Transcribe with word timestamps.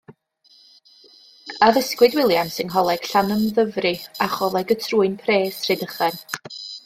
Addysgwyd 1.65 2.15
Williams 2.19 2.57
yng 2.63 2.71
Ngholeg 2.71 3.05
Llanymddyfri 3.11 3.93
a 4.27 4.31
Choleg 4.37 4.75
y 4.77 4.81
Trwyn 4.87 5.19
Pres, 5.27 5.63
Rhydychen. 5.69 6.19